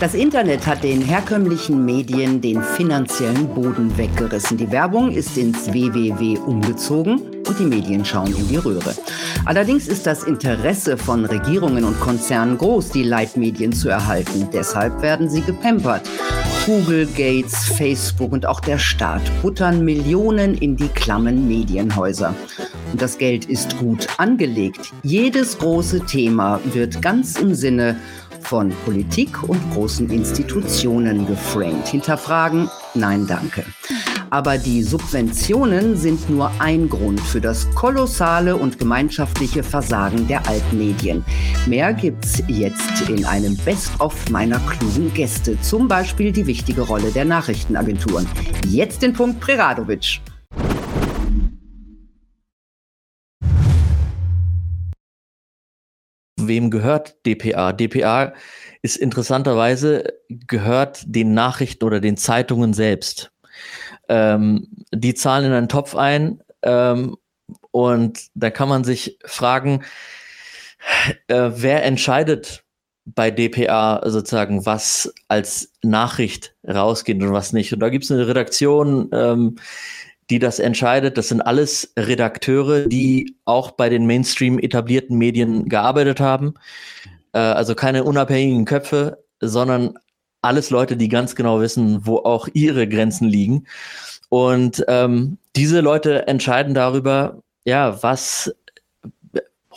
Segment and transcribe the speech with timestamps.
[0.00, 4.56] Das Internet hat den herkömmlichen Medien den finanziellen Boden weggerissen.
[4.56, 8.94] Die Werbung ist ins WWW umgezogen und die Medien schauen in die Röhre.
[9.44, 14.48] Allerdings ist das Interesse von Regierungen und Konzernen groß, die Leitmedien zu erhalten.
[14.52, 16.02] Deshalb werden sie gepampert.
[16.66, 22.34] Google, Gates, Facebook und auch der Staat buttern Millionen in die klammen Medienhäuser.
[22.90, 24.92] Und das Geld ist gut angelegt.
[25.02, 27.96] Jedes große Thema wird ganz im Sinne
[28.44, 31.88] von Politik und großen Institutionen geframed.
[31.88, 32.70] Hinterfragen?
[32.94, 33.64] Nein, danke.
[34.30, 41.24] Aber die Subventionen sind nur ein Grund für das kolossale und gemeinschaftliche Versagen der Altmedien.
[41.66, 47.24] Mehr gibt's jetzt in einem Best-of meiner klugen Gäste, zum Beispiel die wichtige Rolle der
[47.24, 48.26] Nachrichtenagenturen.
[48.66, 50.20] Jetzt den Punkt Preradovic.
[56.48, 57.72] Wem gehört DPA?
[57.72, 58.34] DPA
[58.82, 63.32] ist interessanterweise gehört den Nachrichten oder den Zeitungen selbst.
[64.08, 67.16] Ähm, die zahlen in einen Topf ein ähm,
[67.70, 69.84] und da kann man sich fragen,
[71.28, 72.64] äh, wer entscheidet
[73.06, 77.72] bei DPA sozusagen, was als Nachricht rausgeht und was nicht.
[77.72, 79.56] Und da gibt es eine Redaktion, ähm,
[80.30, 81.18] die das entscheidet.
[81.18, 86.54] Das sind alles Redakteure, die auch bei den Mainstream etablierten Medien gearbeitet haben.
[87.32, 89.94] Äh, also keine unabhängigen Köpfe, sondern
[90.42, 93.66] alles Leute, die ganz genau wissen, wo auch ihre Grenzen liegen.
[94.28, 98.54] Und ähm, diese Leute entscheiden darüber, ja, was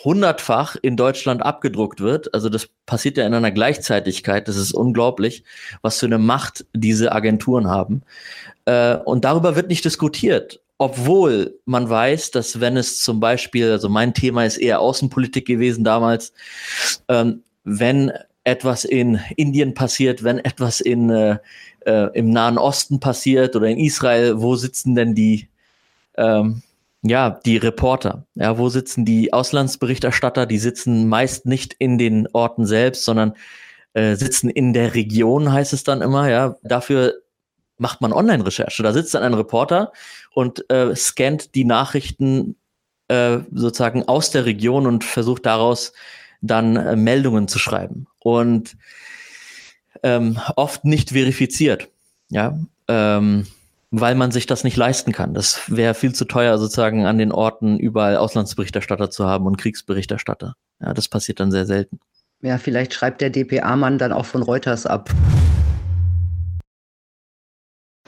[0.03, 2.34] hundertfach in Deutschland abgedruckt wird.
[2.34, 4.48] Also das passiert ja in einer Gleichzeitigkeit.
[4.48, 5.44] Das ist unglaublich,
[5.81, 8.04] was für eine Macht diese Agenturen haben.
[8.66, 10.62] Äh, und darüber wird nicht diskutiert.
[10.78, 15.84] Obwohl man weiß, dass wenn es zum Beispiel, also mein Thema ist eher Außenpolitik gewesen
[15.84, 16.34] damals,
[17.08, 18.11] ähm, wenn
[18.44, 21.38] etwas in Indien passiert, wenn etwas in, äh,
[21.86, 25.50] äh, im Nahen Osten passiert oder in Israel, wo sitzen denn die,
[26.16, 26.61] ähm,
[27.10, 28.26] ja, die Reporter?
[28.36, 30.45] Ja, wo sitzen die Auslandsberichterstatter?
[30.45, 33.34] Die sitzen meist nicht in den Orten selbst, sondern
[33.94, 36.30] äh, sitzen in der Region, heißt es dann immer.
[36.30, 37.16] Ja, dafür
[37.78, 38.84] macht man Online-Recherche.
[38.84, 39.92] Da sitzt dann ein Reporter
[40.34, 42.56] und äh, scannt die Nachrichten
[43.08, 45.94] äh, sozusagen aus der Region und versucht daraus
[46.42, 48.08] dann äh, Meldungen zu schreiben.
[48.20, 48.78] Und
[50.04, 51.90] ähm, oft nicht verifiziert,
[52.30, 53.48] ja, ähm,
[53.92, 55.33] weil man sich das nicht leisten kann.
[55.33, 60.55] Das wäre viel zu teuer, sozusagen an den Orten überall Auslandsberichterstatter zu haben und Kriegsberichterstatter.
[60.80, 61.99] Ja, das passiert dann sehr selten.
[62.42, 65.09] Ja, vielleicht schreibt der DPA-Mann dann auch von Reuters ab.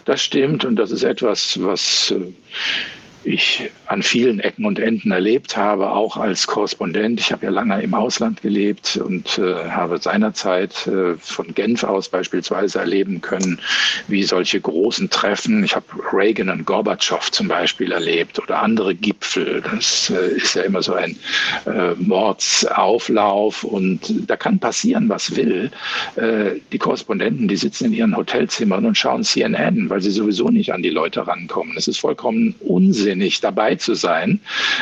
[0.06, 2.34] Das stimmt und das ist etwas, was äh,
[3.30, 7.20] ich an vielen Ecken und Enden erlebt habe, auch als Korrespondent.
[7.20, 12.10] Ich habe ja lange im Ausland gelebt und äh, habe seinerzeit äh, von Genf aus
[12.10, 13.60] beispielsweise erleben können,
[14.08, 19.62] wie solche großen Treffen, ich habe Reagan und Gorbatschow zum Beispiel erlebt oder andere Gipfel.
[19.62, 21.16] Das äh, ist ja immer so ein
[21.66, 25.72] äh, Mordsauflauf und da kann passieren, was will.
[26.16, 30.74] Äh, die Korrespondenten, die sitzen in ihren Hotelzimmern und schauen CNN, weil sie sowieso nicht
[30.74, 31.76] an die Leute rankommen.
[31.78, 32.56] Es ist vollkommen
[33.20, 34.40] unsinnig dabei zu sein.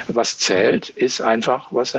[0.08, 1.98] Was zählt, ist einfach, was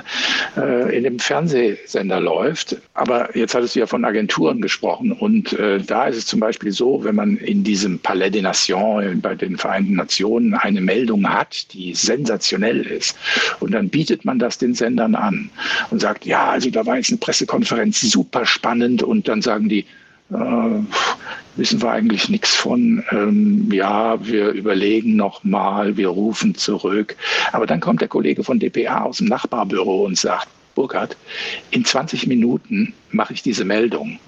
[0.57, 2.77] äh, in dem Fernsehsender läuft.
[2.95, 5.11] Aber jetzt hattest du ja von Agenturen gesprochen.
[5.11, 9.21] Und äh, da ist es zum Beispiel so, wenn man in diesem Palais des Nations
[9.21, 13.17] bei den Vereinten Nationen eine Meldung hat, die sensationell ist,
[13.59, 15.51] und dann bietet man das den Sendern an
[15.91, 19.85] und sagt, ja, also da war jetzt eine Pressekonferenz super spannend und dann sagen die,
[20.31, 23.05] wissen wir eigentlich nichts von.
[23.11, 27.17] Ähm, ja, wir überlegen nochmal, wir rufen zurück.
[27.53, 31.17] Aber dann kommt der Kollege von DPA aus dem Nachbarbüro und sagt, Burkhard,
[31.71, 34.19] in 20 Minuten mache ich diese Meldung.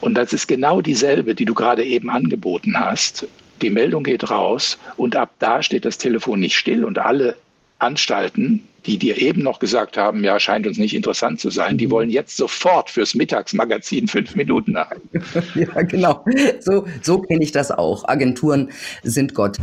[0.00, 3.26] Und das ist genau dieselbe, die du gerade eben angeboten hast.
[3.62, 7.36] Die Meldung geht raus und ab da steht das Telefon nicht still und alle
[7.80, 11.90] Anstalten, die dir eben noch gesagt haben, ja, scheint uns nicht interessant zu sein, die
[11.90, 15.02] wollen jetzt sofort fürs Mittagsmagazin fünf Minuten haben.
[15.54, 16.24] ja, genau.
[16.60, 18.08] So, so kenne ich das auch.
[18.08, 18.70] Agenturen
[19.02, 19.58] sind Gott.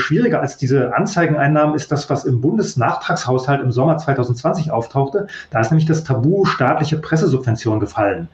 [0.00, 5.28] Schwieriger als diese Anzeigeneinnahmen ist das, was im Bundesnachtragshaushalt im Sommer 2020 auftauchte.
[5.50, 8.28] Da ist nämlich das Tabu staatliche Pressesubvention gefallen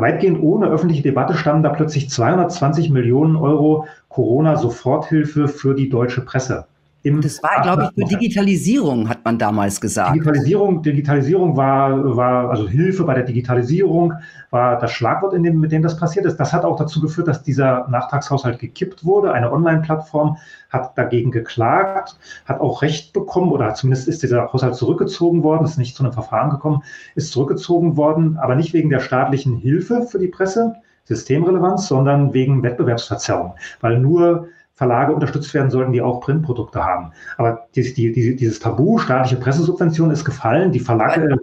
[0.00, 6.66] weitgehend ohne öffentliche Debatte stammen da plötzlich 220 Millionen Euro Corona-Soforthilfe für die deutsche Presse.
[7.02, 10.14] Im das war, glaube ich, für Digitalisierung, hat man damals gesagt.
[10.14, 14.12] Digitalisierung, Digitalisierung war, war, also Hilfe bei der Digitalisierung
[14.50, 16.36] war das Schlagwort, dem, mit dem das passiert ist.
[16.36, 19.32] Das hat auch dazu geführt, dass dieser Nachtragshaushalt gekippt wurde.
[19.32, 20.36] Eine Online-Plattform
[20.68, 25.78] hat dagegen geklagt, hat auch Recht bekommen oder zumindest ist dieser Haushalt zurückgezogen worden, ist
[25.78, 26.82] nicht zu einem Verfahren gekommen,
[27.14, 30.74] ist zurückgezogen worden, aber nicht wegen der staatlichen Hilfe für die Presse,
[31.04, 34.48] Systemrelevanz, sondern wegen Wettbewerbsverzerrung, weil nur
[34.80, 37.12] Verlage unterstützt werden sollten, die auch Printprodukte haben.
[37.36, 40.72] Aber die, die, die, dieses Tabu, staatliche Pressesubvention ist gefallen.
[40.72, 41.38] Die Verlage.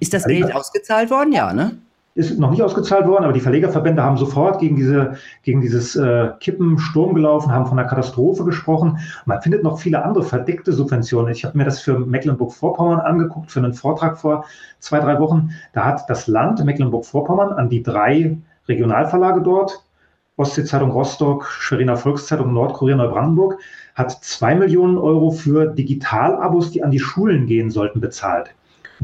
[0.00, 1.30] Ist das Verleger, Geld ausgezahlt worden?
[1.30, 1.76] Ja, ne?
[2.16, 6.30] Ist noch nicht ausgezahlt worden, aber die Verlegerverbände haben sofort gegen, diese, gegen dieses äh,
[6.40, 8.98] Kippen Sturm gelaufen, haben von einer Katastrophe gesprochen.
[9.24, 11.30] Man findet noch viele andere verdeckte Subventionen.
[11.30, 14.46] Ich habe mir das für Mecklenburg-Vorpommern angeguckt, für einen Vortrag vor
[14.80, 15.50] zwei, drei Wochen.
[15.74, 18.36] Da hat das Land Mecklenburg-Vorpommern an die drei
[18.66, 19.83] Regionalverlage dort
[20.36, 23.60] Ostsee-Zeitung Rostock, Schweriner Volkszeitung, Nordkorea, Neubrandenburg,
[23.94, 28.54] hat zwei Millionen Euro für Digitalabos, die an die Schulen gehen sollten, bezahlt.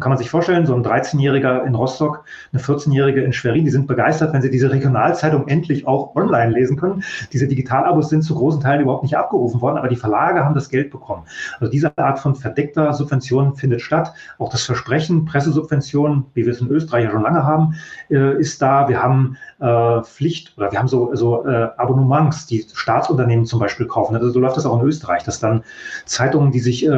[0.01, 3.87] Kann man sich vorstellen, so ein 13-Jähriger in Rostock, eine 14-Jährige in Schwerin, die sind
[3.87, 7.05] begeistert, wenn sie diese Regionalzeitung endlich auch online lesen können.
[7.33, 10.69] Diese Digitalabos sind zu großen Teilen überhaupt nicht abgerufen worden, aber die Verlage haben das
[10.69, 11.25] Geld bekommen.
[11.59, 14.13] Also diese Art von verdeckter Subvention findet statt.
[14.39, 17.75] Auch das Versprechen, Pressesubventionen, wie wir es in Österreich ja schon lange haben,
[18.11, 18.89] äh, ist da.
[18.89, 23.87] Wir haben äh, Pflicht oder wir haben so, so äh, Abonnements, die Staatsunternehmen zum Beispiel
[23.87, 24.17] kaufen.
[24.17, 25.63] Also so läuft das auch in Österreich, dass dann
[26.05, 26.89] Zeitungen, die sich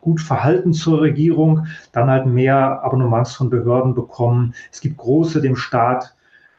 [0.00, 4.54] gut verhalten zur Regierung, dann halt mehr Abonnements von Behörden bekommen.
[4.72, 6.14] Es gibt große dem Staat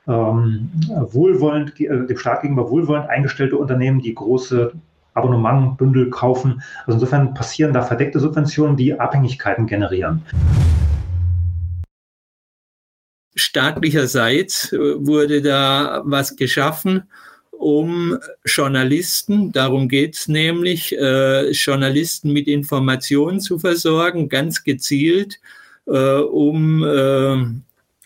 [0.07, 4.73] ähm, wohlwollend, äh, dem Staat gegenüber wohlwollend eingestellte Unternehmen, die große
[5.13, 6.61] Abonnementbündel kaufen.
[6.85, 10.21] Also insofern passieren da verdeckte Subventionen, die Abhängigkeiten generieren
[13.35, 17.03] staatlicherseits äh, wurde da was geschaffen,
[17.65, 25.39] um Journalisten, darum geht's nämlich, äh, Journalisten mit Informationen zu versorgen, ganz gezielt,
[25.87, 27.43] äh, um äh,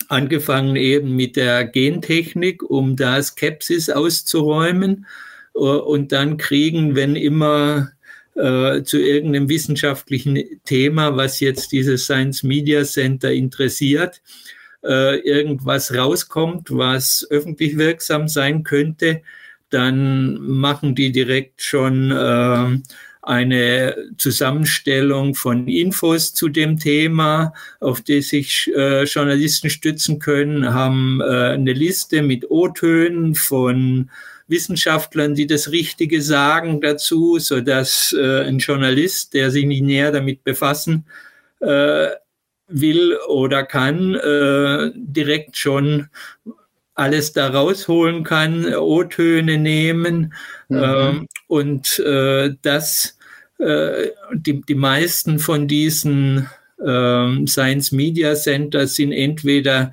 [0.08, 5.06] angefangen eben mit der Gentechnik, um da Skepsis auszuräumen.
[5.54, 7.92] Äh, und dann kriegen, wenn immer
[8.36, 14.22] äh, zu irgendeinem wissenschaftlichen Thema, was jetzt dieses Science Media Center interessiert,
[14.86, 19.22] äh, irgendwas rauskommt, was öffentlich wirksam sein könnte,
[19.70, 22.78] dann machen die direkt schon äh,
[23.22, 31.22] eine Zusammenstellung von Infos zu dem Thema, auf die sich äh, Journalisten stützen können, haben
[31.22, 34.10] äh, eine Liste mit O-Tönen von
[34.48, 40.12] Wissenschaftlern, die das Richtige sagen dazu, so dass äh, ein Journalist, der sich nicht näher
[40.12, 41.06] damit befassen
[41.60, 42.08] äh,
[42.68, 46.10] will oder kann, äh, direkt schon
[47.00, 50.34] alles da rausholen kann, O-Töne nehmen
[50.68, 50.78] mhm.
[50.78, 53.18] äh, und äh, das
[53.58, 56.50] äh, die, die meisten von diesen
[56.80, 59.92] äh, Science Media Centers sind entweder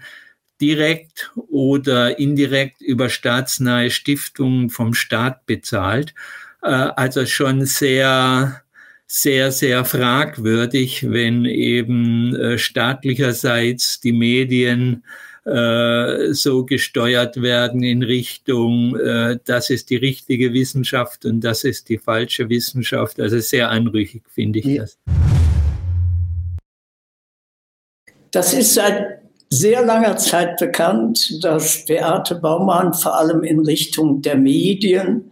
[0.60, 6.14] direkt oder indirekt über staatsnahe Stiftungen vom Staat bezahlt.
[6.62, 8.62] Äh, also schon sehr
[9.08, 15.04] sehr, sehr fragwürdig, wenn eben äh, staatlicherseits die Medien
[15.46, 21.88] äh, so gesteuert werden in Richtung, äh, das ist die richtige Wissenschaft und das ist
[21.88, 23.20] die falsche Wissenschaft.
[23.20, 24.98] Also sehr anrüchig finde ich das.
[28.32, 34.36] Das ist seit sehr langer Zeit bekannt, dass Beate Baumann vor allem in Richtung der
[34.36, 35.30] Medien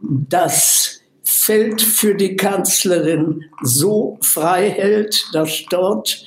[0.00, 6.24] das Feld für die Kanzlerin so frei hält, dass dort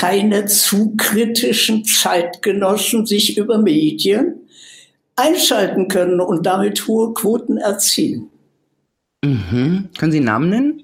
[0.00, 4.48] keine zu kritischen Zeitgenossen sich über Medien
[5.14, 8.30] einschalten können und damit hohe Quoten erzielen.
[9.22, 9.90] Mhm.
[9.98, 10.82] Können Sie Namen nennen?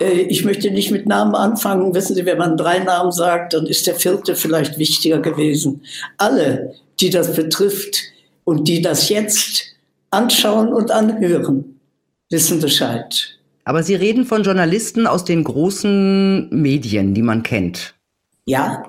[0.00, 1.94] Äh, ich möchte nicht mit Namen anfangen.
[1.94, 5.82] Wissen Sie, wenn man drei Namen sagt, dann ist der vierte vielleicht wichtiger gewesen.
[6.16, 8.00] Alle, die das betrifft
[8.44, 9.76] und die das jetzt
[10.10, 11.78] anschauen und anhören,
[12.30, 13.38] wissen Bescheid.
[13.64, 17.94] Aber Sie reden von Journalisten aus den großen Medien, die man kennt.
[18.44, 18.84] Ja.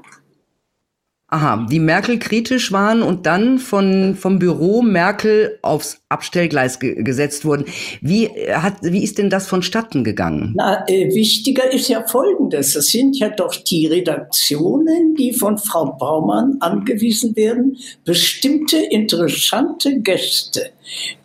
[1.34, 7.46] Aha, die Merkel kritisch waren und dann von, vom Büro Merkel aufs Abstellgleis ge gesetzt
[7.46, 7.64] wurden.
[8.02, 10.52] Wie, äh, hat, wie ist denn das vonstatten gegangen?
[10.58, 12.76] Na, äh, wichtiger ist ja Folgendes.
[12.76, 20.72] Es sind ja doch die Redaktionen, die von Frau Baumann angewiesen werden, bestimmte interessante Gäste,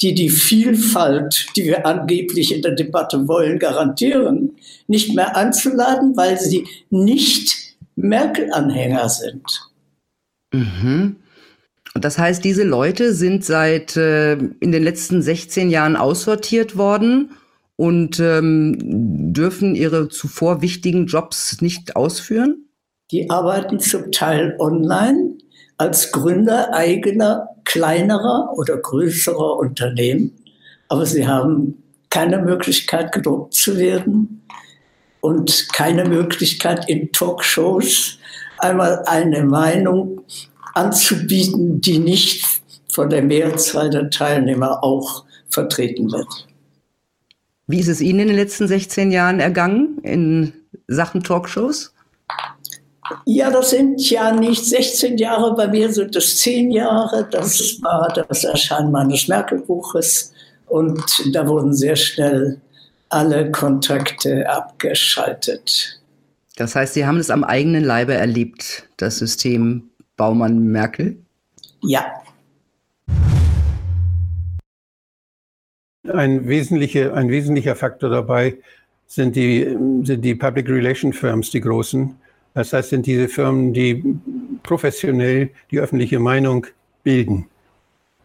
[0.00, 4.52] die die Vielfalt, die wir angeblich in der Debatte wollen, garantieren,
[4.86, 7.65] nicht mehr einzuladen, weil sie nicht
[7.96, 9.70] Merkel-Anhänger sind.
[10.52, 11.16] Mhm.
[11.94, 17.32] Und das heißt, diese Leute sind seit äh, in den letzten 16 Jahren aussortiert worden
[17.76, 22.68] und ähm, dürfen ihre zuvor wichtigen Jobs nicht ausführen?
[23.10, 25.38] Die arbeiten zum Teil online
[25.78, 30.32] als Gründer eigener kleinerer oder größerer Unternehmen,
[30.88, 34.42] aber sie haben keine Möglichkeit, gedruckt zu werden
[35.26, 38.16] und keine Möglichkeit, in Talkshows
[38.58, 40.20] einmal eine Meinung
[40.74, 42.46] anzubieten, die nicht
[42.88, 46.46] von der Mehrzahl der Teilnehmer auch vertreten wird.
[47.66, 50.52] Wie ist es Ihnen in den letzten 16 Jahren ergangen in
[50.86, 51.92] Sachen Talkshows?
[53.24, 57.26] Ja, das sind ja nicht 16 Jahre, bei mir sind es 10 Jahre.
[57.28, 60.32] Das war das Erscheinen meines Merkel-Buches
[60.68, 61.02] und
[61.32, 62.60] da wurden sehr schnell
[63.08, 66.00] alle Kontakte abgeschaltet.
[66.56, 71.16] Das heißt, Sie haben es am eigenen Leibe erlebt, das System Baumann-Merkel?
[71.82, 72.06] Ja.
[76.12, 78.56] Ein wesentlicher, ein wesentlicher Faktor dabei
[79.06, 82.16] sind die, sind die Public Relation Firms, die großen.
[82.54, 84.02] Das heißt, sind diese Firmen, die
[84.62, 86.66] professionell die öffentliche Meinung
[87.02, 87.46] bilden,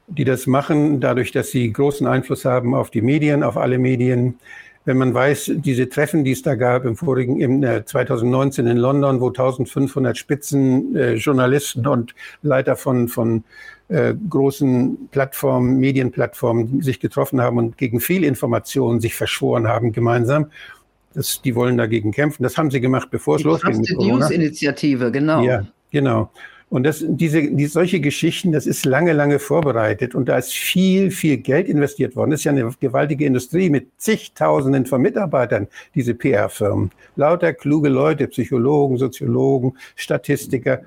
[0.08, 4.40] die das machen dadurch, dass sie großen Einfluss haben auf die Medien, auf alle Medien,
[4.86, 9.22] wenn man weiß, diese Treffen, die es da gab im vorigen, im 2019 in London,
[9.22, 13.44] wo 1500 Spitzenjournalisten äh, und Leiter von, von
[13.90, 20.50] äh, großen Plattformen, Medienplattformen sich getroffen haben und gegen Fehlinformationen sich verschworen haben gemeinsam.
[21.14, 22.44] Das, die wollen dagegen kämpfen.
[22.44, 23.84] Das haben sie gemacht, bevor es losging.
[23.84, 25.44] Die News-Initiative, genau.
[25.44, 26.32] Ja, genau.
[26.72, 31.12] Und das, diese, die, solche Geschichten, das ist lange, lange vorbereitet und da ist viel,
[31.12, 32.32] viel Geld investiert worden.
[32.32, 36.92] Das ist ja eine gewaltige Industrie mit zigtausenden von Mitarbeitern, diese PR-Firmen.
[37.18, 40.80] Lauter kluge Leute, Psychologen, Soziologen, Statistiker.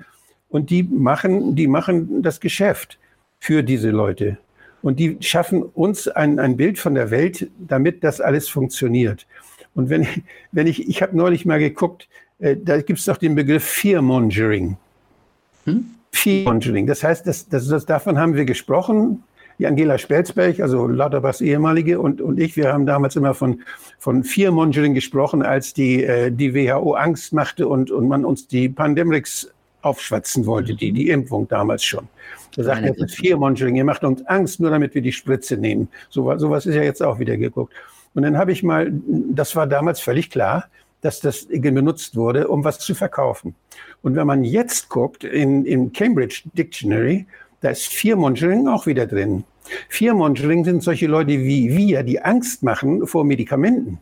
[0.49, 2.97] Und die machen, die machen das Geschäft
[3.37, 4.39] für diese Leute.
[4.81, 9.27] Und die schaffen uns ein, ein Bild von der Welt, damit das alles funktioniert.
[9.75, 10.07] Und wenn,
[10.51, 14.77] wenn ich, ich habe neulich mal geguckt, äh, da gibt es doch den Begriff Fear-Mongering.
[15.65, 15.85] Hm?
[16.11, 16.87] Fear-Mongering.
[16.87, 19.23] Das heißt, das, das, das, davon haben wir gesprochen.
[19.59, 23.61] Die Angela Spelzberg, also Lauterbachs ehemalige, und, und ich, wir haben damals immer von,
[23.99, 28.67] von Fear-Mongering gesprochen, als die, äh, die WHO Angst machte und, und man uns die
[28.67, 29.49] Pandemics
[29.81, 32.07] aufschwatzen wollte, die, die Impfung damals schon.
[32.55, 35.57] Da sagt er, das ist Fear-Mongering, ihr macht uns Angst, nur damit wir die Spritze
[35.57, 35.87] nehmen.
[36.09, 37.73] So, sowas ist ja jetzt auch wieder geguckt.
[38.13, 38.91] Und dann habe ich mal,
[39.29, 40.65] das war damals völlig klar,
[41.01, 43.55] dass das benutzt wurde, um was zu verkaufen.
[44.01, 47.25] Und wenn man jetzt guckt in, in Cambridge Dictionary,
[47.61, 49.43] da ist Fearmongering auch wieder drin.
[49.89, 53.99] Fearmongering sind solche Leute wie wir, die Angst machen vor Medikamenten.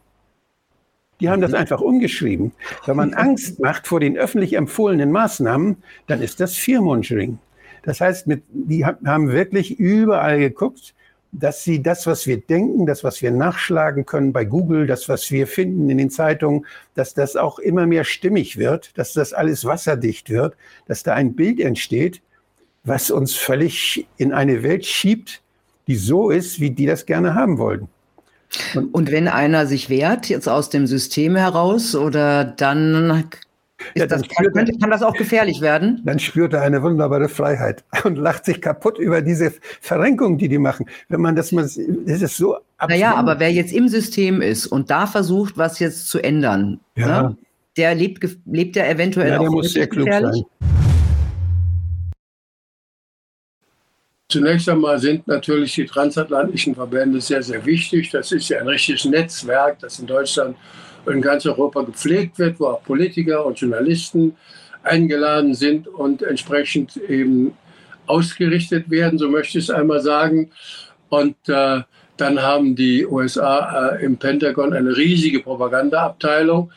[1.20, 2.52] Die haben das einfach umgeschrieben.
[2.86, 7.40] Wenn man Angst macht vor den öffentlich empfohlenen Maßnahmen, dann ist das Fearmongering.
[7.84, 10.94] Das heißt, mit, die haben wirklich überall geguckt,
[11.34, 15.32] dass sie das, was wir denken, das, was wir nachschlagen können bei Google, das, was
[15.32, 19.66] wir finden in den Zeitungen, dass das auch immer mehr stimmig wird, dass das alles
[19.66, 20.56] wasserdicht wird,
[20.88, 22.22] dass da ein Bild entsteht,
[22.84, 25.42] was uns völlig in eine Welt schiebt,
[25.88, 27.90] die so ist, wie die das gerne haben wollten.
[28.76, 33.26] Und, und wenn einer sich wehrt, jetzt aus dem System heraus, oder dann
[33.96, 36.02] ja, das, kann, könnte, kann das auch gefährlich werden?
[36.06, 40.58] Dann spürt er eine wunderbare Freiheit und lacht sich kaputt über diese Verrenkung, die die
[40.58, 40.88] machen.
[41.10, 42.90] Wenn man das mal, das ist so absurd.
[42.90, 47.24] Naja, aber wer jetzt im System ist und da versucht, was jetzt zu ändern, ja.
[47.24, 47.38] ne,
[47.78, 50.44] der lebt, lebt ja eventuell ja, der auch muss sehr klug gefährlich.
[50.60, 50.70] sein.
[54.30, 58.10] Zunächst einmal sind natürlich die transatlantischen Verbände sehr, sehr wichtig.
[58.10, 60.58] Das ist ja ein richtiges Netzwerk, das in Deutschland
[61.08, 64.36] in ganz Europa gepflegt wird, wo auch Politiker und Journalisten
[64.84, 67.54] eingeladen sind und entsprechend eben
[68.06, 70.52] ausgerichtet werden, so möchte ich es einmal sagen.
[71.10, 71.82] Und äh,
[72.18, 76.72] dann haben die USA äh, im Pentagon eine riesige Propagandaabteilung,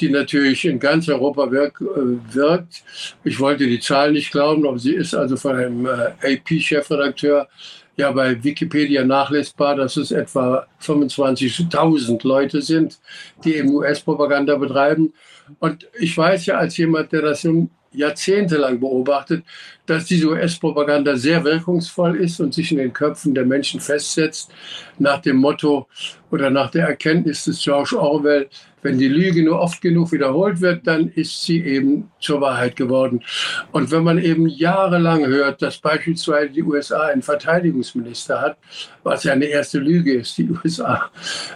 [0.00, 2.82] die natürlich in ganz Europa wirk, äh, wirkt.
[3.24, 7.48] Ich wollte die Zahl nicht glauben, aber sie ist also von einem äh, AP-Chefredakteur
[7.96, 12.98] ja bei Wikipedia nachlesbar, dass es etwa 25.000 Leute sind,
[13.44, 15.12] die eben US-Propaganda betreiben.
[15.58, 17.46] Und ich weiß ja als jemand, der das
[17.92, 19.44] jahrzehntelang beobachtet,
[19.86, 24.50] dass diese US-Propaganda sehr wirkungsvoll ist und sich in den Köpfen der Menschen festsetzt,
[24.98, 25.86] nach dem Motto
[26.30, 28.48] oder nach der Erkenntnis des George Orwell,
[28.82, 33.22] wenn die Lüge nur oft genug wiederholt wird, dann ist sie eben zur Wahrheit geworden.
[33.70, 38.58] Und wenn man eben jahrelang hört, dass beispielsweise die USA einen Verteidigungsminister hat,
[39.04, 41.10] was ja eine erste Lüge ist, die USA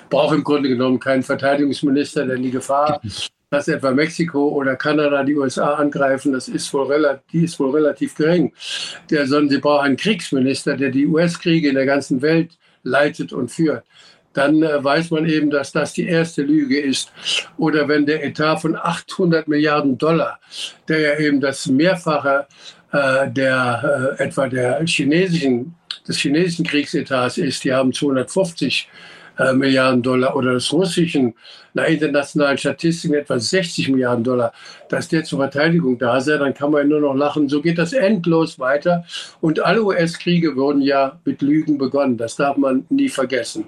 [0.08, 3.00] braucht im Grunde genommen keinen Verteidigungsminister, denn die Gefahr,
[3.50, 8.14] dass etwa Mexiko oder Kanada die USA angreifen, das ist wohl relativ, ist wohl relativ
[8.16, 8.52] gering.
[9.10, 13.50] Der, sondern sie brauchen einen Kriegsminister, der die US-Kriege in der ganzen Welt leitet und
[13.50, 13.84] führt.
[14.36, 17.10] dann äh, weiß man eben, dass das die erste Lüge ist.
[17.56, 20.38] Oder wenn der Etat von 800 Milliarden Dollar,
[20.88, 22.46] der ja eben das Mehrfache
[22.92, 25.74] äh, der äh, etwa der chinesischen,
[26.06, 28.88] des chinesischen Kriegsetats ist, die haben 250
[29.38, 31.34] äh, Milliarden Dollar oder des russischen,
[31.74, 34.52] nach internationalen Statistiken etwa 60 Milliarden Dollar,
[34.88, 37.48] dass der zur Verteidigung da sei, dann kann man nur noch lachen.
[37.48, 39.04] So geht das endlos weiter.
[39.40, 42.16] Und alle US-Kriege wurden ja mit Lügen begonnen.
[42.16, 43.66] Das darf man nie vergessen.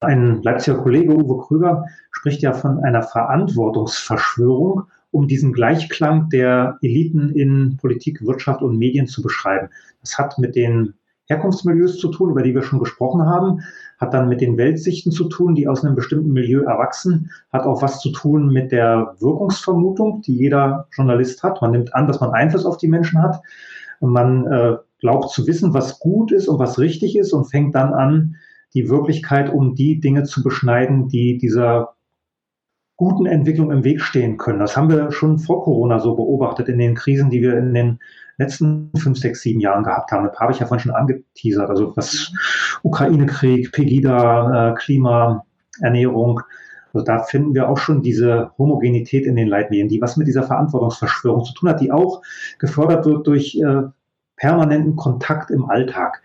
[0.00, 4.82] Ein Leipziger Kollege Uwe Krüger spricht ja von einer Verantwortungsverschwörung,
[5.12, 9.68] um diesen Gleichklang der Eliten in Politik, Wirtschaft und Medien zu beschreiben.
[10.00, 10.94] Das hat mit den
[11.26, 13.60] Herkunftsmilieus zu tun, über die wir schon gesprochen haben,
[13.98, 17.82] hat dann mit den Weltsichten zu tun, die aus einem bestimmten Milieu erwachsen, hat auch
[17.82, 21.62] was zu tun mit der Wirkungsvermutung, die jeder Journalist hat.
[21.62, 23.40] Man nimmt an, dass man Einfluss auf die Menschen hat.
[24.00, 27.94] Man äh, glaubt zu wissen, was gut ist und was richtig ist und fängt dann
[27.94, 28.36] an,
[28.74, 31.94] die Wirklichkeit um die Dinge zu beschneiden, die dieser
[33.02, 34.60] guten Entwicklung im Weg stehen können.
[34.60, 37.98] Das haben wir schon vor Corona so beobachtet in den Krisen, die wir in den
[38.38, 40.30] letzten fünf, sechs, sieben Jahren gehabt haben.
[40.30, 41.68] Paar habe ich ja vorhin schon angeteasert.
[41.68, 42.32] Also was
[42.84, 45.44] Ukraine-Krieg, Pegida, äh, Klima,
[45.80, 46.42] Ernährung.
[46.92, 50.44] Also da finden wir auch schon diese Homogenität in den Leitmedien, die was mit dieser
[50.44, 52.22] Verantwortungsverschwörung zu tun hat, die auch
[52.60, 53.82] gefördert wird durch äh,
[54.36, 56.22] permanenten Kontakt im Alltag.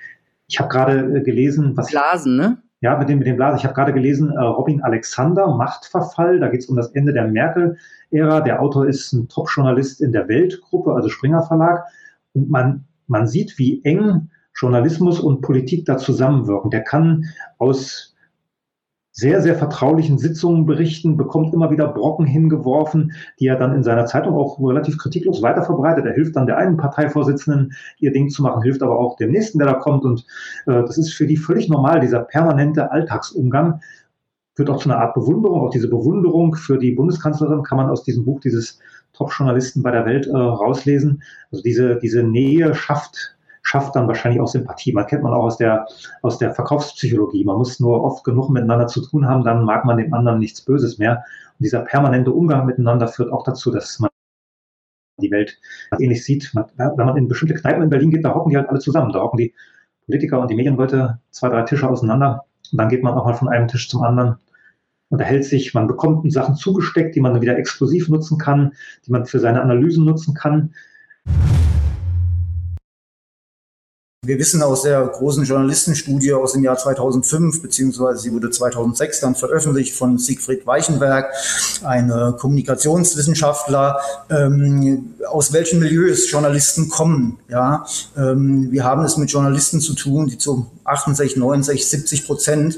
[0.47, 2.57] Ich habe gerade äh, gelesen, was Blasen, ne?
[2.81, 3.57] Ja, mit dem, mit dem Blasen.
[3.57, 6.39] Ich habe gerade gelesen, äh, Robin Alexander, Machtverfall.
[6.39, 8.41] Da geht es um das Ende der Merkel-Ära.
[8.41, 11.85] Der Autor ist ein Top-Journalist in der Weltgruppe, also Springer Verlag.
[12.33, 16.69] Und man, man sieht, wie eng Journalismus und Politik da zusammenwirken.
[16.69, 17.25] Der kann
[17.57, 18.15] aus
[19.17, 24.05] sehr, sehr vertraulichen Sitzungen berichten, bekommt immer wieder Brocken hingeworfen, die er dann in seiner
[24.05, 26.05] Zeitung auch relativ kritiklos weiterverbreitet.
[26.05, 29.57] Er hilft dann der einen Parteivorsitzenden, ihr Ding zu machen, hilft aber auch dem nächsten,
[29.57, 30.05] der da kommt.
[30.05, 30.23] Und
[30.67, 33.81] äh, das ist für die völlig normal, dieser permanente Alltagsumgang.
[34.53, 35.61] Führt auch zu einer Art Bewunderung.
[35.61, 38.77] Auch diese Bewunderung für die Bundeskanzlerin kann man aus diesem Buch dieses
[39.13, 41.23] Top-Journalisten bei der Welt äh, rauslesen.
[41.51, 43.35] Also diese, diese Nähe schafft
[43.67, 44.93] schafft dann wahrscheinlich auch Sympathie.
[44.93, 45.87] Man kennt man auch aus der,
[46.21, 47.43] aus der Verkaufspsychologie.
[47.43, 50.61] Man muss nur oft genug miteinander zu tun haben, dann mag man dem anderen nichts
[50.61, 51.23] Böses mehr.
[51.59, 54.09] Und dieser permanente Umgang miteinander führt auch dazu, dass man
[55.19, 55.59] die Welt
[55.99, 56.51] ähnlich sieht.
[56.53, 59.11] Man, wenn man in bestimmte Kneipen in Berlin geht, da hocken die halt alle zusammen.
[59.11, 59.53] Da hocken die
[60.05, 62.45] Politiker und die Medienleute zwei, drei Tische auseinander.
[62.71, 64.37] Und dann geht man auch mal von einem Tisch zum anderen
[65.09, 68.73] unterhält sich, man bekommt Sachen zugesteckt, die man wieder exklusiv nutzen kann,
[69.05, 70.73] die man für seine Analysen nutzen kann.
[74.27, 79.35] Wir wissen aus der großen Journalistenstudie aus dem Jahr 2005, beziehungsweise sie wurde 2006 dann
[79.35, 81.31] veröffentlicht von Siegfried Weichenberg,
[81.85, 87.39] ein Kommunikationswissenschaftler, ähm, aus welchen Milieus Journalisten kommen.
[87.47, 87.85] Ja,
[88.17, 92.77] ähm, wir haben es mit Journalisten zu tun, die zu 68, 69, 70 Prozent,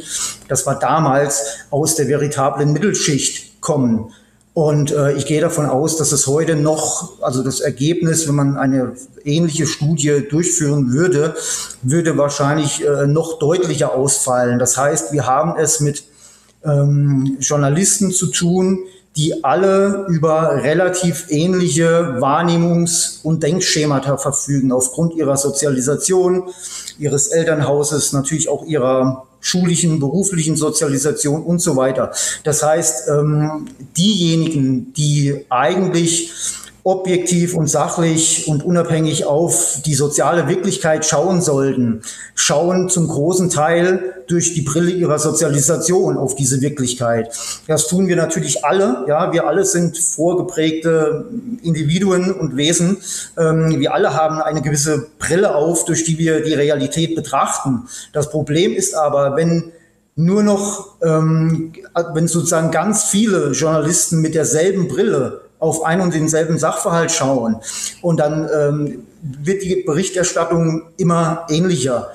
[0.49, 4.11] das war damals aus der veritablen Mittelschicht kommen.
[4.53, 8.57] Und äh, ich gehe davon aus, dass es heute noch, also das Ergebnis, wenn man
[8.57, 11.35] eine ähnliche Studie durchführen würde,
[11.81, 14.59] würde wahrscheinlich äh, noch deutlicher ausfallen.
[14.59, 16.03] Das heißt, wir haben es mit
[16.65, 18.79] ähm, Journalisten zu tun,
[19.15, 26.49] die alle über relativ ähnliche Wahrnehmungs- und Denkschemata verfügen, aufgrund ihrer Sozialisation,
[26.97, 32.11] ihres Elternhauses, natürlich auch ihrer schulischen, beruflichen Sozialisation und so weiter.
[32.43, 36.31] Das heißt, ähm, diejenigen, die eigentlich
[36.83, 42.01] objektiv und sachlich und unabhängig auf die soziale Wirklichkeit schauen sollten,
[42.35, 47.35] schauen zum großen Teil durch die Brille ihrer Sozialisation auf diese Wirklichkeit.
[47.67, 49.05] Das tun wir natürlich alle.
[49.07, 51.25] Ja, wir alle sind vorgeprägte
[51.63, 52.97] Individuen und Wesen.
[53.37, 57.87] Ähm, wir alle haben eine gewisse Brille auf, durch die wir die Realität betrachten.
[58.13, 59.71] Das Problem ist aber, wenn
[60.15, 61.73] nur noch, ähm,
[62.13, 67.57] wenn sozusagen ganz viele Journalisten mit derselben Brille auf ein und denselben Sachverhalt schauen.
[68.01, 72.09] Und dann ähm, wird die Berichterstattung immer ähnlicher.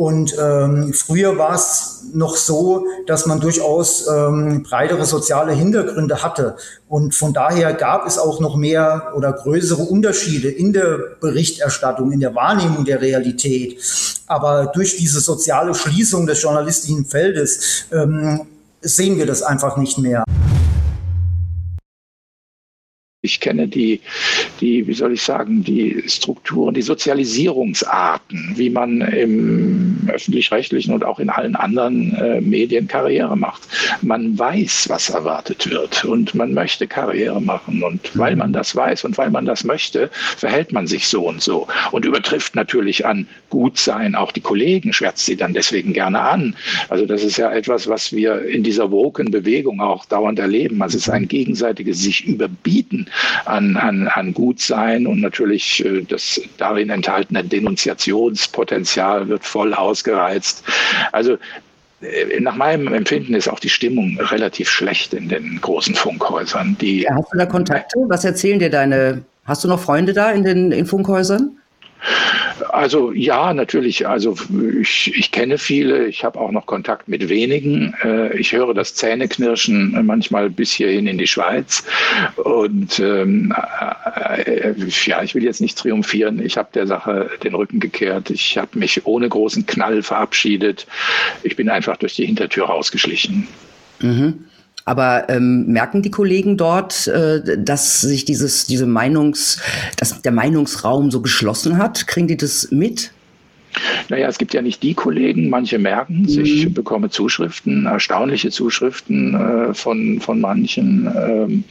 [0.00, 6.56] Und ähm, früher war es noch so, dass man durchaus ähm, breitere soziale Hintergründe hatte.
[6.88, 12.20] Und von daher gab es auch noch mehr oder größere Unterschiede in der Berichterstattung, in
[12.20, 13.78] der Wahrnehmung der Realität.
[14.26, 18.46] Aber durch diese soziale Schließung des journalistischen Feldes ähm,
[18.80, 20.24] sehen wir das einfach nicht mehr.
[23.22, 24.00] Ich kenne die,
[24.62, 31.18] die, wie soll ich sagen, die Strukturen, die Sozialisierungsarten, wie man im öffentlich-rechtlichen und auch
[31.18, 33.60] in allen anderen äh, Medien Karriere macht.
[34.00, 37.82] Man weiß, was erwartet wird und man möchte Karriere machen.
[37.82, 41.42] Und weil man das weiß und weil man das möchte, verhält man sich so und
[41.42, 46.56] so und übertrifft natürlich an Gutsein auch die Kollegen, schwärzt sie dann deswegen gerne an.
[46.88, 50.80] Also das ist ja etwas, was wir in dieser woken Bewegung auch dauernd erleben.
[50.80, 53.09] Also es ist ein gegenseitiges sich überbieten
[53.44, 60.64] an, an, an Gutsein und natürlich äh, das darin enthaltene Denunziationspotenzial wird voll ausgereizt.
[61.12, 61.36] Also
[62.00, 66.76] äh, nach meinem Empfinden ist auch die Stimmung relativ schlecht in den großen Funkhäusern.
[66.80, 67.98] Die ja, hast du da Kontakte?
[68.08, 71.59] Was erzählen dir deine, hast du noch Freunde da in den in Funkhäusern?
[72.70, 74.06] Also ja, natürlich.
[74.06, 74.36] Also
[74.80, 76.06] ich, ich kenne viele.
[76.06, 77.94] Ich habe auch noch Kontakt mit wenigen.
[78.02, 81.84] Äh, ich höre das Zähneknirschen manchmal bis hierhin in die Schweiz.
[82.36, 83.54] Und ähm,
[84.36, 86.44] äh, ja, ich will jetzt nicht triumphieren.
[86.44, 88.30] Ich habe der Sache den Rücken gekehrt.
[88.30, 90.86] Ich habe mich ohne großen Knall verabschiedet.
[91.42, 93.48] Ich bin einfach durch die Hintertür rausgeschlichen.
[94.00, 94.49] Mhm.
[94.90, 99.62] Aber ähm, merken die Kollegen dort, äh, dass sich dieses, diese Meinungs,
[99.96, 102.08] dass der Meinungsraum so geschlossen hat?
[102.08, 103.12] Kriegen die das mit?
[104.08, 106.40] Naja, es gibt ja nicht die Kollegen, manche merken, mhm.
[106.40, 111.08] ich bekomme Zuschriften, erstaunliche Zuschriften äh, von, von manchen.
[111.16, 111.62] Ähm,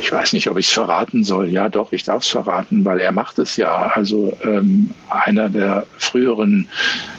[0.00, 1.48] ich weiß nicht, ob ich es verraten soll.
[1.48, 3.92] Ja, doch, ich darf es verraten, weil er macht es ja.
[3.94, 6.68] Also ähm, einer der früheren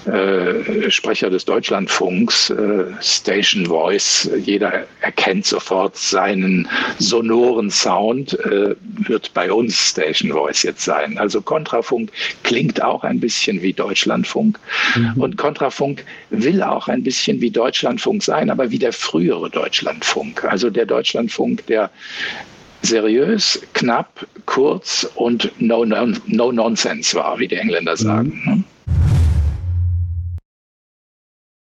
[0.06, 6.68] äh, Sprecher des Deutschlandfunks, äh, Station Voice, jeder erkennt sofort seinen
[7.00, 8.76] sonoren Sound, äh,
[9.08, 11.18] wird bei uns Station Voice jetzt sein.
[11.18, 12.12] Also Kontrafunk
[12.44, 14.60] klingt auch ein bisschen wie Deutschlandfunk
[14.96, 15.22] mhm.
[15.22, 20.44] und Kontrafunk will auch ein bisschen wie Deutschlandfunk sein, aber wie der frühere Deutschlandfunk.
[20.44, 21.90] Also der Deutschlandfunk, der
[22.88, 27.98] seriös, knapp, kurz und no, no, no nonsense war, wie die Engländer mhm.
[27.98, 28.42] sagen.
[28.46, 28.64] Mhm.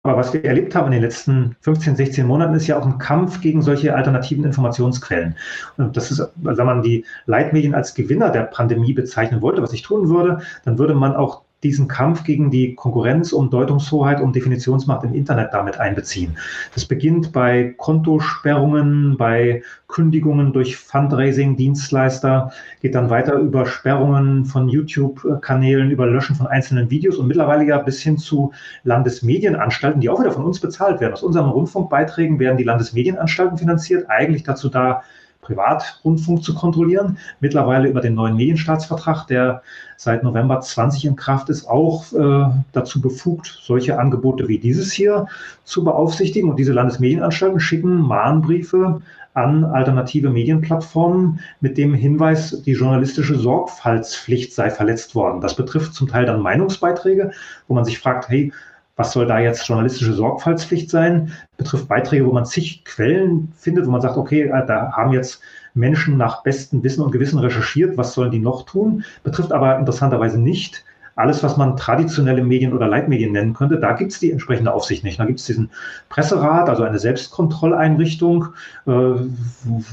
[0.05, 2.99] Aber was wir erlebt haben in den letzten 15, 16 Monaten, ist ja auch ein
[2.99, 5.37] Kampf gegen solche alternativen Informationsquellen.
[5.77, 9.83] Und das ist, wenn man die Leitmedien als Gewinner der Pandemie bezeichnen wollte, was ich
[9.83, 15.03] tun würde, dann würde man auch diesen Kampf gegen die Konkurrenz um Deutungshoheit, um Definitionsmacht
[15.05, 16.37] im Internet damit einbeziehen.
[16.75, 25.91] Das beginnt bei Kontosperrungen, bei Kündigungen durch Fundraising-Dienstleister, geht dann weiter über Sperrungen von YouTube-Kanälen,
[25.91, 28.53] über Löschen von einzelnen Videos und mittlerweile ja bis hin zu
[28.85, 31.15] Landesmedienanstalten, die auch wieder von uns bezahlt werden.
[31.15, 35.03] Aus unseren Rundfunkbeiträgen werden die Landesmedienanstalten finanziert, eigentlich dazu da,
[35.49, 37.17] Privatrundfunk zu kontrollieren.
[37.41, 39.63] Mittlerweile über den neuen Medienstaatsvertrag, der
[39.97, 45.27] seit November 20 in Kraft ist, auch äh, dazu befugt, solche Angebote wie dieses hier
[45.65, 46.51] zu beaufsichtigen.
[46.51, 49.01] Und diese Landesmedienanstalten schicken Mahnbriefe
[49.33, 55.41] an alternative Medienplattformen mit dem Hinweis, die journalistische Sorgfaltspflicht sei verletzt worden.
[55.41, 57.33] Das betrifft zum Teil dann Meinungsbeiträge,
[57.69, 58.53] wo man sich fragt, hey,
[58.99, 61.33] was soll da jetzt journalistische Sorgfaltspflicht sein?
[61.57, 65.41] Betrifft Beiträge, wo man zig Quellen findet, wo man sagt, okay, äh, da haben jetzt
[65.73, 69.05] Menschen nach bestem Wissen und Gewissen recherchiert, was sollen die noch tun?
[69.23, 70.85] Betrifft aber interessanterweise nicht
[71.19, 75.03] alles, was man traditionelle Medien oder Leitmedien nennen könnte, da gibt es die entsprechende Aufsicht
[75.03, 75.19] nicht.
[75.19, 75.69] Da gibt es diesen
[76.11, 78.47] Presserat, also eine Selbstkontrolleinrichtung,
[78.87, 78.91] äh,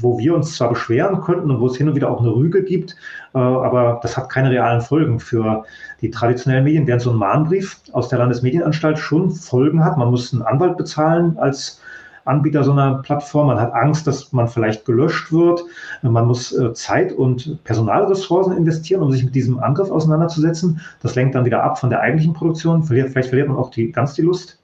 [0.00, 2.62] wo wir uns zwar beschweren könnten und wo es hin und wieder auch eine Rüge
[2.62, 2.94] gibt,
[3.34, 5.64] äh, aber das hat keine realen Folgen für
[6.00, 9.98] die traditionellen Medien, während so ein Mahnbrief aus der Landesmedienanstalt schon Folgen hat.
[9.98, 11.80] Man muss einen Anwalt bezahlen als
[12.26, 13.48] Anbieter so einer Plattform.
[13.48, 15.64] Man hat Angst, dass man vielleicht gelöscht wird.
[16.02, 20.80] Man muss äh, Zeit und Personalressourcen investieren, um sich mit diesem Angriff auseinanderzusetzen.
[21.02, 22.82] Das lenkt dann wieder ab von der eigentlichen Produktion.
[22.82, 24.58] Vielleicht verliert man auch die, ganz die Lust.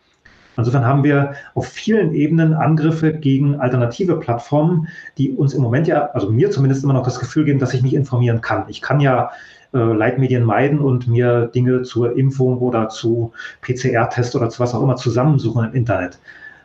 [0.57, 6.11] Insofern haben wir auf vielen Ebenen Angriffe gegen alternative Plattformen, die uns im Moment ja,
[6.13, 8.65] also mir zumindest immer noch das Gefühl geben, dass ich mich informieren kann.
[8.69, 9.31] Ich kann ja
[9.73, 14.83] äh, Leitmedien meiden und mir Dinge zur Impfung oder zu PCR-Test oder zu was auch
[14.83, 16.19] immer zusammensuchen im Internet.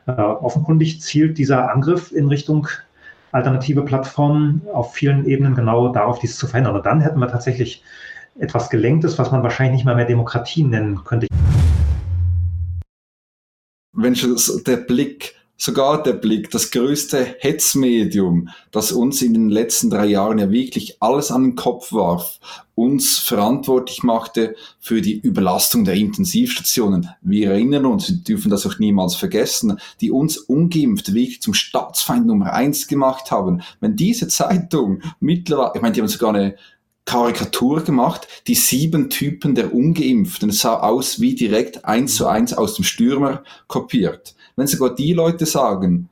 [0.08, 2.70] Äh, offenkundig zielt dieser Angriff in Richtung
[3.34, 6.78] alternative Plattformen auf vielen Ebenen genau darauf, dies zu verhindern.
[6.78, 7.84] Und dann hätten wir tatsächlich
[8.40, 11.28] etwas Gelenktes, was man wahrscheinlich nicht mal mehr Demokratie nennen könnte.
[13.92, 14.16] Wenn
[14.66, 20.38] der Blick sogar der Blick, das größte Hetzmedium, das uns in den letzten drei Jahren
[20.38, 22.40] ja wirklich alles an den Kopf warf,
[22.76, 27.10] uns verantwortlich machte für die Überlastung der Intensivstationen.
[27.22, 32.28] Wir erinnern uns, wir dürfen das auch niemals vergessen, die uns ungeimpft wirklich zum Staatsfeind
[32.28, 33.64] Nummer eins gemacht haben.
[33.80, 36.56] Wenn diese Zeitung mittlerweile, ich meine, die haben sogar eine
[37.06, 40.50] Karikatur gemacht, die sieben Typen der Ungeimpften.
[40.50, 44.36] Es sah aus wie direkt eins zu eins aus dem Stürmer kopiert.
[44.58, 46.10] Wenn sogar die Leute sagen,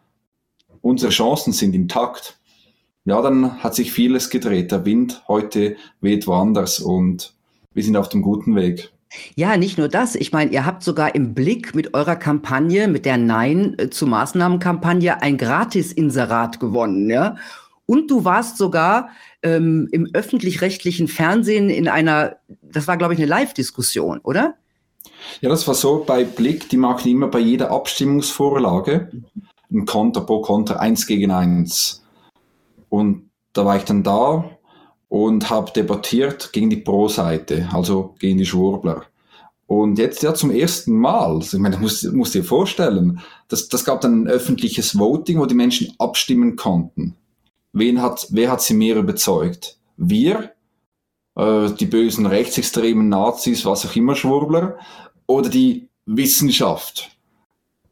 [0.82, 2.40] unsere Chancen sind intakt,
[3.04, 4.72] ja, dann hat sich vieles gedreht.
[4.72, 7.34] Der Wind heute weht woanders und
[7.74, 8.92] wir sind auf dem guten Weg.
[9.36, 10.16] Ja, nicht nur das.
[10.16, 14.06] Ich meine, ihr habt sogar im Blick mit eurer Kampagne, mit der Nein äh, zu
[14.06, 17.38] Maßnahmenkampagne, ein Gratis-Inserat gewonnen, ja.
[17.88, 19.10] Und du warst sogar
[19.44, 24.56] ähm, im öffentlich-rechtlichen Fernsehen in einer, das war, glaube ich, eine Live-Diskussion, oder?
[25.42, 29.10] Ja, das war so bei Blick, die machen immer bei jeder Abstimmungsvorlage
[29.72, 32.04] ein Konter pro Konter eins gegen eins.
[32.90, 34.46] Und da war ich dann da
[35.10, 39.04] und habe debattiert gegen die Pro-Seite, also gegen die Schwurbler.
[39.68, 43.84] Und jetzt ja zum ersten Mal, also ich meine, das musst dir vorstellen, das, das
[43.84, 47.16] gab dann ein öffentliches Voting, wo die Menschen abstimmen konnten.
[47.74, 49.78] Wen hat, wer hat sie mehr überzeugt?
[49.98, 50.52] Wir,
[51.36, 54.78] äh, die bösen rechtsextremen Nazis, was auch immer Schwurbler,
[55.28, 57.12] oder die Wissenschaft?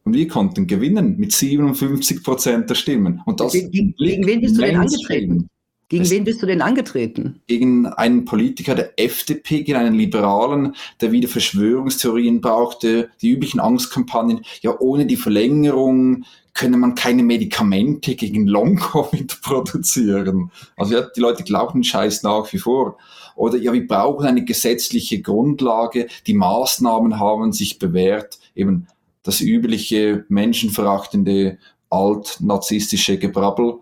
[0.05, 3.21] Und wir konnten gewinnen mit 57 Prozent der Stimmen.
[3.25, 5.49] Und das gegen, gegen wen bist du denn angetreten?
[5.89, 7.41] Gegen wen bist du denn angetreten?
[7.47, 14.41] Gegen einen Politiker der FDP, gegen einen Liberalen, der wieder Verschwörungstheorien brauchte, die üblichen Angstkampagnen.
[14.61, 20.51] Ja, ohne die Verlängerung könne man keine Medikamente gegen Long-Covid produzieren.
[20.77, 22.97] Also ja, die Leute glauben den Scheiß nach wie vor.
[23.35, 28.87] Oder ja, wir brauchen eine gesetzliche Grundlage, die Maßnahmen haben sich bewährt, eben
[29.23, 31.57] das übliche menschenverachtende
[31.89, 33.79] alt-narzisstische Gebrabbel.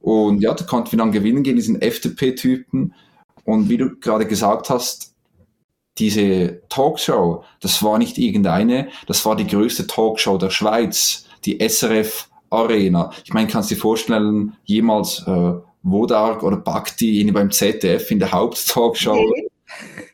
[0.00, 2.94] Und ja, da konnten wir dann gewinnen gegen diesen FDP-Typen.
[3.44, 5.14] Und wie du gerade gesagt hast,
[5.98, 12.28] diese Talkshow, das war nicht irgendeine, das war die größte Talkshow der Schweiz, die SRF
[12.50, 13.12] Arena.
[13.24, 18.32] Ich meine, kannst du dir vorstellen, jemals äh, Wodark oder Bhakti beim ZDF in der
[18.32, 19.12] Haupttalkshow?
[19.12, 19.48] Okay.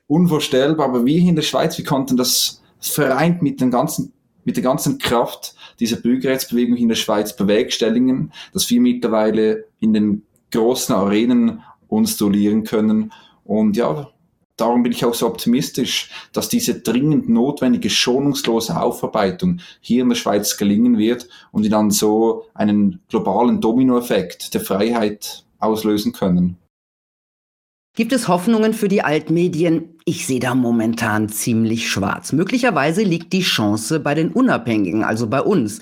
[0.06, 4.12] Unvorstellbar, aber wir in der Schweiz, wir konnten das vereint mit den ganzen
[4.44, 10.22] mit der ganzen Kraft dieser Bürgerrechtsbewegung in der Schweiz bewerkstelligen, dass wir mittlerweile in den
[10.52, 13.12] großen Arenen uns duellieren können.
[13.44, 14.10] Und ja,
[14.56, 20.16] darum bin ich auch so optimistisch, dass diese dringend notwendige schonungslose Aufarbeitung hier in der
[20.16, 26.56] Schweiz gelingen wird und wir dann so einen globalen Dominoeffekt der Freiheit auslösen können.
[27.96, 29.94] Gibt es Hoffnungen für die Altmedien?
[30.04, 32.32] Ich sehe da momentan ziemlich schwarz.
[32.32, 35.80] Möglicherweise liegt die Chance bei den Unabhängigen, also bei uns.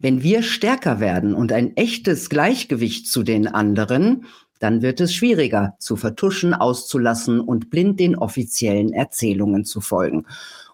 [0.00, 4.26] Wenn wir stärker werden und ein echtes Gleichgewicht zu den anderen,
[4.62, 10.24] dann wird es schwieriger zu vertuschen, auszulassen und blind den offiziellen Erzählungen zu folgen.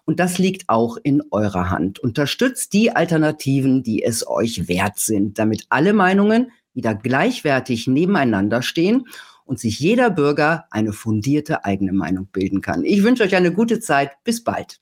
[0.05, 1.97] Und das liegt auch in eurer Hand.
[1.97, 9.07] Unterstützt die Alternativen, die es euch wert sind, damit alle Meinungen wieder gleichwertig nebeneinander stehen
[9.45, 12.85] und sich jeder Bürger eine fundierte eigene Meinung bilden kann.
[12.85, 14.11] Ich wünsche euch eine gute Zeit.
[14.23, 14.79] Bis bald.